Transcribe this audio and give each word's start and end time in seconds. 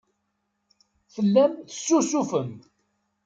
Tellam 1.13 1.53
tessusufem. 1.57 2.51